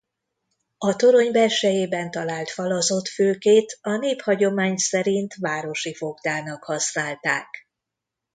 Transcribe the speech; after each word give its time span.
A 0.77 0.91
torony 0.95 1.31
belsejében 1.31 2.11
talált 2.11 2.49
falazott 2.49 3.07
fülkét 3.07 3.77
a 3.81 3.97
néphagyomány 3.97 4.77
szerint 4.77 5.33
városi 5.35 5.93
fogdának 5.95 6.63
használták. 6.63 7.47